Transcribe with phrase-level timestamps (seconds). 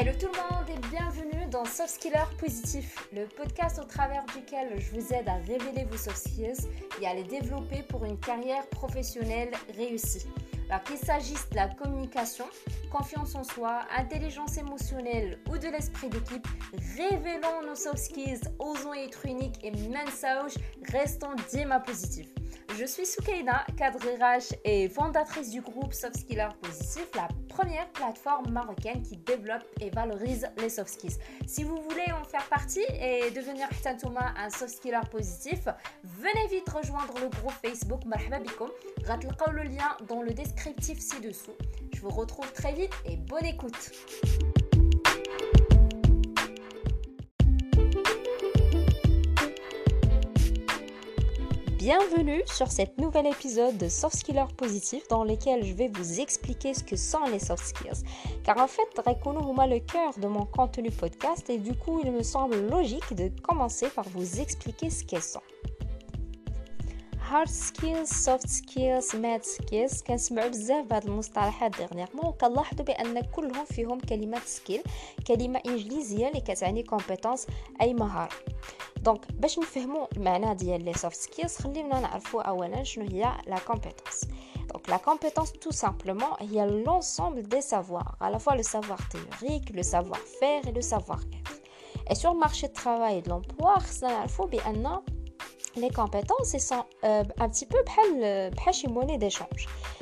[0.00, 4.78] Hello tout le monde et bienvenue dans Soft Skiller Positif, le podcast au travers duquel
[4.78, 6.68] je vous aide à révéler vos soft skills
[7.02, 10.24] et à les développer pour une carrière professionnelle réussie.
[10.70, 12.44] Alors qu'il s'agisse de la communication,
[12.92, 16.46] confiance en soi, intelligence émotionnelle ou de l'esprit d'équipe,
[16.96, 20.54] révélons nos soft skills, osons être uniques et mensauge,
[20.92, 22.30] restons dima positifs.
[22.78, 28.50] Je suis Soukaina, cadre RH et fondatrice du groupe Soft Skiller Positif, la première plateforme
[28.50, 31.18] marocaine qui développe et valorise les soft skills.
[31.46, 33.68] Si vous voulez en faire partie et devenir
[34.36, 35.68] un soft skiller positif,
[36.04, 38.38] venez vite rejoindre le groupe Facebook Marhaba
[39.52, 41.56] le lien dans le descriptif ci-dessous.
[41.94, 43.90] Je vous retrouve très vite et bonne écoute.
[51.77, 56.73] Bienvenue sur cet nouvel épisode de Soft Skillers Positif dans lequel je vais vous expliquer
[56.73, 58.03] ce que sont les soft skills.
[58.43, 58.87] Car en fait,
[59.53, 63.29] moi le cœur de mon contenu podcast et du coup, il me semble logique de
[63.41, 65.41] commencer par vous expliquer ce qu'elles sont.
[67.33, 73.99] هارد سكيلز سوفت سكيلز ماد سكيلز كنسمعوا بزاف بهاد المصطلحات ديرنيغمون وكنلاحظوا بان كلهم فيهم
[73.99, 74.81] كلمه سكيل
[75.27, 77.47] كلمه انجليزيه اللي كتعني كومبيتونس
[77.81, 78.29] اي مهاره
[78.97, 84.25] دونك باش نفهموا المعنى ديال لي سوفت سكيلز خلينا نعرفوا اولا شنو هي لا كومبيتونس
[84.73, 88.63] Donc la compétence tout simplement, il y a l'ensemble des savoirs, à la fois le
[88.63, 91.55] savoir théorique, le savoir-faire et le savoir-être.
[92.09, 94.61] Et sur le marché de travail et de l'emploi, il faut bien
[95.75, 99.96] les compétences sont euh, un petit peu بحال شي monnaie d'échange علاش لان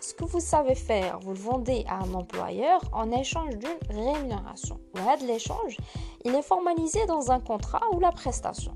[0.00, 4.80] ce que vous savez faire, vous le vendez à un employeur en échange d'une rémunération.
[4.94, 5.76] de L'échange,
[6.24, 8.74] il est formalisé dans un contrat ou la prestation.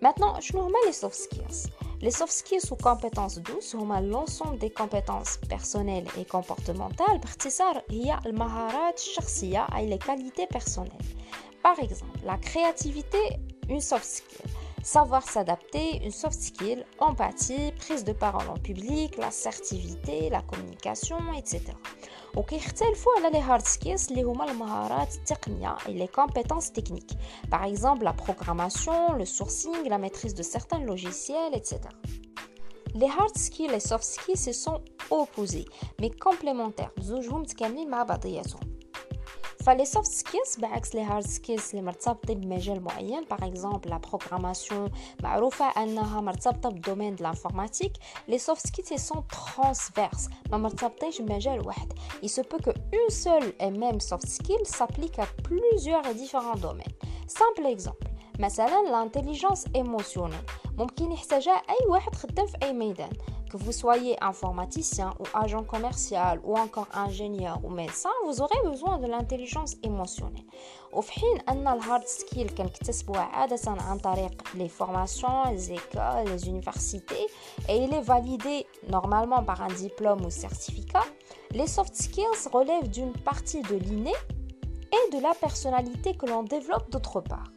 [0.00, 1.70] Maintenant, je nous remets les soft skills.
[2.00, 7.20] Les soft skills ou compétences douces sont l'ensemble des compétences personnelles et comportementales.
[7.90, 8.92] Il maharat,
[9.86, 10.92] les qualités personnelles.
[11.62, 13.18] Par exemple, la créativité,
[13.68, 14.51] une soft skill
[14.83, 21.61] savoir s'adapter, une soft skill, empathie, prise de parole en public, l'assertivité, la communication, etc.
[22.35, 27.17] وكيختلفوا على les hard skills اللي هما المهارات التقنية et les compétences techniques.
[27.49, 31.79] Par exemple, la programmation, le sourcing, la maîtrise de certains logiciels, etc.
[32.95, 34.79] Les hard skills et les soft skills se sont
[35.09, 35.65] opposés
[36.01, 36.91] mais complémentaires.
[36.99, 38.70] زوجهم متكاملين مع بعضياتهم.
[39.65, 44.91] فلي سوفت سكيلز بعكس لي هارد سكيلز اللي مرتبطين بمجال معين باغ اكزومبل لا بروغراماسيون
[45.23, 47.93] معروفه انها مرتبطه بالدومين دو لانفورماتيك
[48.27, 53.53] لي سوفت سكيلز سون ترانسفيرس ما مرتبطينش بمجال واحد il se peut que une seule
[53.59, 56.95] et même soft skill s'applique à plusieurs et différents domaines
[57.27, 58.07] simple exemple
[58.39, 63.11] مثلا l'intelligence émotionnelle ممكن يحتاجها اي واحد خدام في اي ميدان
[63.51, 68.97] que vous soyez informaticien ou agent commercial ou encore ingénieur ou médecin, vous aurez besoin
[68.97, 70.43] de l'intelligence émotionnelle.
[70.91, 77.27] Au fin, أن hard skill كنكتسبوها عادة عن طريق les formations, les écoles, les universités
[77.69, 81.03] et il est validé normalement par un diplôme ou certificat.
[81.51, 84.13] Les soft skills relèvent d'une partie de l'inné
[84.91, 87.51] et de la personnalité que l'on développe d'autre part.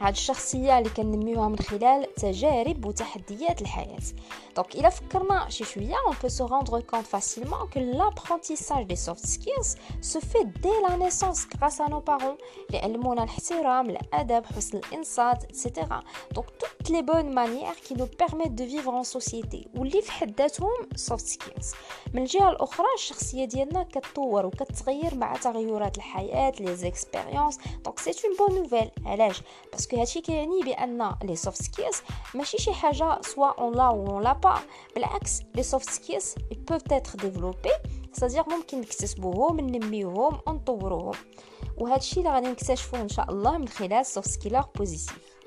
[0.00, 3.98] هاد الشخصية اللي كننميوها من خلال تجارب وتحديات الحياة.
[4.56, 9.26] دونك الا فكرنا شي شوية اون بو سو روندر كونت فاسيلمون كو لابرونتيساج دي سوفت
[9.26, 12.36] سكيلز سو في دي لا نيسونس غراس ا نو بارون
[12.68, 18.50] اللي علمونا الاحترام الادب حسن الانصات اكسيتيرا دونك توت لي بون مانيير كي نو بيرميت
[18.50, 21.72] دو فيفر اون سوسيتي واللي في حد ذاتهم سوفت سكيلز
[22.14, 28.36] من الجهه الاخرى الشخصيه ديالنا كتطور وكتغير مع تغيرات الحياة لي زيكسبيريونس دونك سي اون
[28.48, 29.42] بون نوفيل علاش
[29.94, 31.96] هادشي كيعني بان لي سوفت سكيلز
[32.34, 34.54] ماشي شي حاجة سوا اون لا أو اون لا با
[34.94, 36.34] بالعكس لي سوفت سكيلز
[36.70, 41.14] peuvent être développés سادير ممكن نكتسبوهم ننميوهم ونطوروهم
[41.78, 45.37] وهادشي اللي غادي نكتشفوه ان شاء الله من خلال سوفت سكيلر بوزيتيف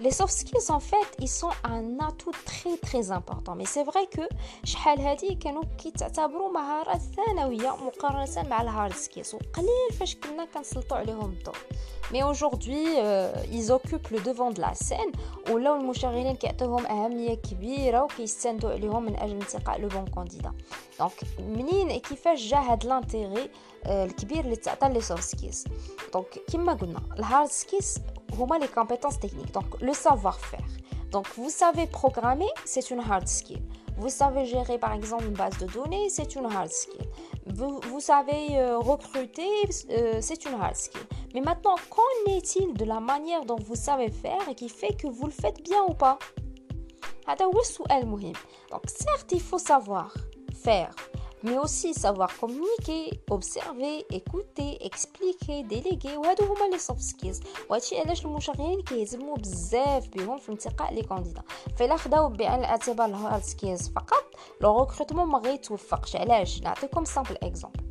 [0.00, 4.06] Les soft skills en fait ils sont un atout très très important mais c'est vrai
[4.16, 4.22] que
[4.64, 11.30] شحال هادي كانوا كيتعتبروا مهارات ثانويه مقارنه مع الهارد سكيلز وقليل فاش كنا كنسلطوا عليهم
[11.30, 11.54] الضوء
[12.12, 15.12] mais aujourd'hui euh, ils occupent le devant de la scène
[15.50, 20.52] ولاو المشغلين كيعطيوهم اهميه كبيره وكيستندوا عليهم من اجل انتقاء لو بون كانديدا
[20.98, 23.50] دونك منين كيفاش جا هاد لانتيغي
[23.86, 25.64] الكبير اللي تعطى لي سوفت سكيلز
[26.12, 27.98] دونك كما قلنا الهارد سكيلز
[28.32, 30.84] هما لي كومبيتونس تكنيك دونك لو سافوار فير
[31.14, 33.62] Donc, vous savez programmer, c'est une hard skill.
[33.96, 37.06] Vous savez gérer par exemple une base de données, c'est une hard skill.
[37.46, 39.48] Vous, vous savez euh, recruter,
[39.90, 41.02] euh, c'est une hard skill.
[41.32, 45.06] Mais maintenant, qu'en est-il de la manière dont vous savez faire et qui fait que
[45.06, 46.18] vous le faites bien ou pas
[48.70, 50.12] Donc certes, il faut savoir
[50.64, 50.90] faire,
[51.43, 53.03] mais aussi savoir communiquer,
[53.35, 56.17] observer, écouter, expliquer, déléguer.
[56.17, 57.39] وهادو هما لي سوفت سكيلز
[57.69, 61.41] وهادشي علاش المشغلين كيهتموا بزاف بهم في انتقاء لي كانديدا
[61.77, 64.23] فإلا خداو بعين الاعتبار الهارد سكيلز فقط
[64.61, 67.88] لو ريكروتمون ما غيتوفقش علاش نعطيكم سامبل اكزومبل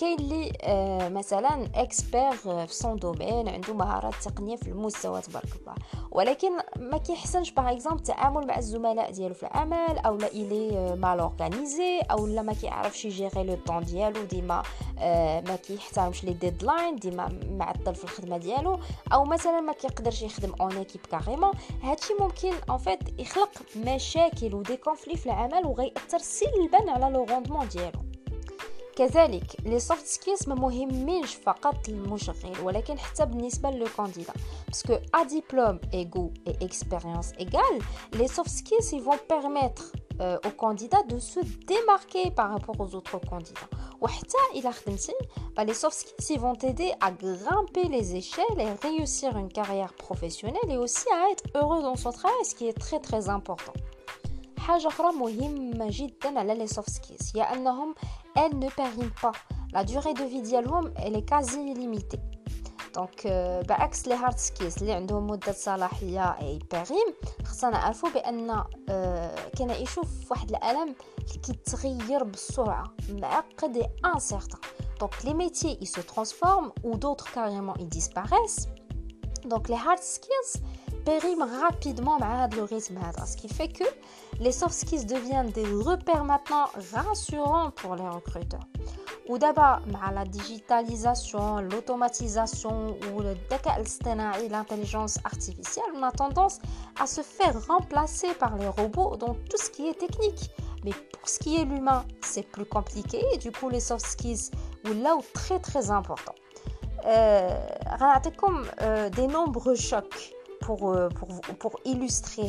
[0.00, 5.74] كاين اللي آه مثلا اكسبير في سون دومين عنده مهارات تقنية في المستوى تبارك الله.
[6.10, 11.20] ولكن ما كيحسنش باغ اكزومبل التعامل مع الزملاء ديالو في العمل أو لا الي مال
[11.20, 14.62] اورغانيزي أو لا ما كيعرفش يجيري لو طون ديالو ديما
[14.98, 18.78] آه ما كيحترمش لي ديدلاين ديما معطل في الخدمة ديالو
[19.12, 24.76] أو مثلا ما كيقدرش يخدم اون ايكيب كاريمون هادشي ممكن ان فيت يخلق مشاكل ودي
[24.76, 28.09] كونفلي في العمل وغيأثر سلبا على لو روندمون ديالو.
[28.99, 34.33] كذلك لي سوفت سكيلز ما مهمينش فقط للمشغل ولكن حتى بالنسبه للكانديدا
[34.67, 37.81] باسكو ا ديبلوم ايغو اي اكسبيريونس ايغال
[38.13, 39.83] لي سوفت سكيلز ils vont permettre
[40.21, 45.13] euh, aux candidats de se démarquer par rapport aux autres candidats وحتى الا خدمتي
[45.57, 49.93] bah, les soft skills ils vont t'aider à grimper les échelles et réussir une carrière
[49.93, 53.73] professionnelle et aussi à être heureux dans son travail ce qui est très très important
[54.69, 57.95] حاجه اخرى مهمه جدا على لي سوفت سكيلز هي انهم
[58.37, 59.35] elles ne périment pas.
[59.73, 62.19] La durée de vie ديالهم elle est quasi illimitée.
[62.95, 63.27] دونك
[63.69, 67.13] بعكس لي هارد سكيلز اللي عندهم مده صلاحيه اي بيريم
[67.45, 68.63] خصنا نعرفوا بان
[69.57, 74.59] كنعيشوا في واحد العالم اللي كيتغير بسرعه معقد اي انسيرتان
[74.99, 78.67] دونك لي ميتيي ils se transforment ou d'autres carrément ils disparaissent
[79.45, 80.61] donc les hard skills
[81.05, 83.87] périment rapidement مع هذا le rythme هذا ce qui fait que
[84.40, 88.66] les soft skills deviennent des repères maintenant rassurants pour les recruteurs.
[89.28, 89.80] Ou d'abord,
[90.12, 93.36] la digitalisation, l'automatisation ou le
[94.48, 96.58] l'intelligence artificielle, on a tendance
[96.98, 100.50] à se faire remplacer par les robots dans tout ce qui est technique.
[100.84, 104.50] Mais pour ce qui est l'humain, c'est plus compliqué et du coup, les soft skills,
[104.84, 106.34] là où très très important.
[107.06, 107.66] Euh,
[108.82, 111.27] euh, des nombreux chocs pour, euh, pour,
[111.59, 112.47] pour illustrer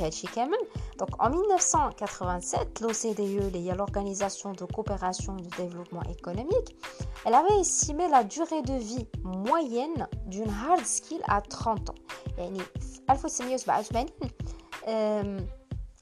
[0.99, 6.77] Donc en 1987, l'OCDE, l'Organisation de coopération et de développement économique,
[7.25, 11.95] elle avait estimé la durée de vie moyenne d'une hard skill à 30 ans.
[12.39, 12.61] يعني
[13.09, 14.13] 1987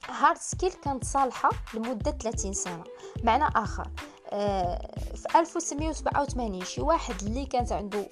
[0.09, 2.83] هارد سكيل كانت صالحة لمدة 30 سنة
[3.23, 3.87] معنى آخر
[4.30, 8.08] في 1987 شي واحد اللي كانت عنده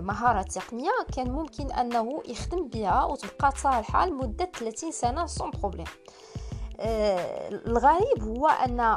[0.00, 5.86] مهارة تقنية كان ممكن أنه يخدم بها وتبقى صالحة لمدة 30 سنة سون بروبليم
[6.80, 8.96] الغريب هو أن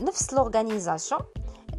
[0.00, 1.20] نفس لورغانيزاسيون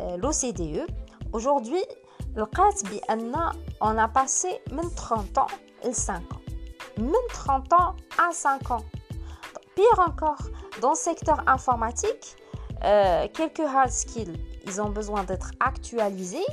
[0.02, 0.86] لو سي دي
[1.34, 1.96] أو aujourd'hui
[2.36, 3.50] لقات بأن
[3.84, 5.52] on a passé من 30 ans
[5.86, 6.40] ل 5 ans.
[6.98, 8.84] من 30 ans à 5 ans.
[9.76, 10.42] Pire encore
[10.82, 12.36] dans le secteur informatique
[12.84, 14.34] Euh, quelques hard skills,
[14.66, 16.46] ils ont besoin d'être actualisés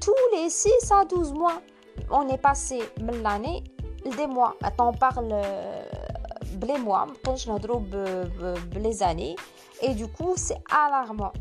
[0.00, 1.62] tous les 6 à 12 mois.
[2.10, 2.80] On est passé
[3.22, 3.62] l'année,
[4.16, 4.56] des mois.
[4.62, 5.84] Maintenant, on parle euh,
[6.66, 7.06] les mois,
[8.74, 9.36] les années.
[9.80, 11.32] Et du coup, c'est alarmant.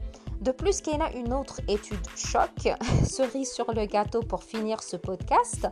[0.41, 2.49] De plus, il y a une autre étude choc,
[3.03, 5.67] cerise sur le gâteau pour finir ce podcast.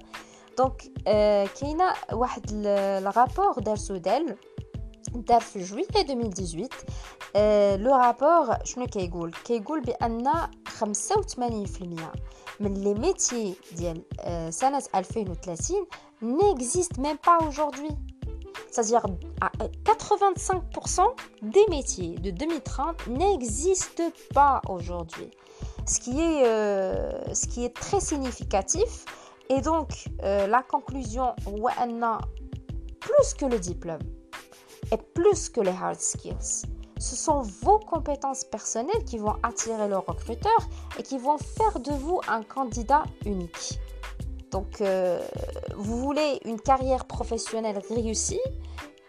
[0.57, 4.35] Donc, euh, il y a le, rapport d'Ersoudel
[5.14, 6.68] دار في جويلية 2018
[7.36, 10.32] آه لو رابور شنو كيقول كيقول بان
[10.68, 10.82] 85%
[12.60, 15.86] من لي ميتي ديال آه سنه 2030
[16.22, 17.90] n'existe même pas aujourd'hui
[18.70, 19.04] c'est-à-dire
[19.84, 21.02] 85%
[21.42, 25.30] des métiers de 2030 n'existent pas aujourd'hui
[25.86, 29.04] ce qui est euh, ce qui est très significatif
[29.48, 31.34] et donc euh, la conclusion
[33.00, 34.00] plus que le diplôme
[34.91, 36.65] est plus que les hard skills.
[36.99, 40.57] Ce sont vos compétences personnelles qui vont attirer le recruteur
[40.97, 43.79] et qui vont faire de vous un candidat unique.
[44.51, 45.25] Donc, euh,
[45.77, 48.41] vous voulez une carrière professionnelle réussie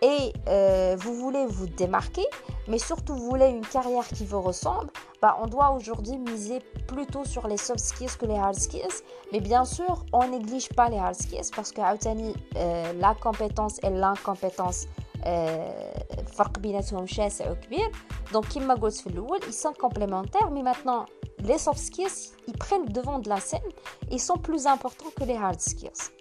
[0.03, 2.25] et euh, vous voulez vous démarquer,
[2.69, 7.25] mais surtout vous voulez une carrière qui vous ressemble, bah, on doit aujourd'hui miser plutôt
[7.25, 9.03] sur les soft skills que les hard skills.
[9.33, 13.91] Mais bien sûr, on néglige pas les hard skills parce que euh, la compétence et
[13.91, 14.87] l'incompétence
[15.26, 17.92] الفرق بيناتهم شاسع وكبير
[18.34, 21.06] دونك كيما قلت في الاول ils sont complémentaires mais maintenant
[21.40, 23.70] les soft skills ils prennent le devant de la scène
[24.12, 26.12] ils sont plus importants que les hard skills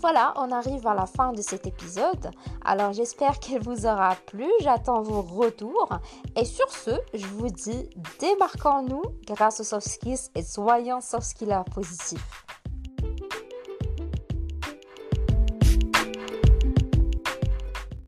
[0.00, 2.30] voilà, on arrive à la fin de cet épisode.
[2.64, 4.46] Alors j'espère qu'elle vous aura plu.
[4.62, 5.90] J'attends vos retours.
[6.36, 11.64] Et sur ce, je vous dis démarquons-nous grâce aux soft skills et soyons soft skillers
[11.74, 12.43] positifs.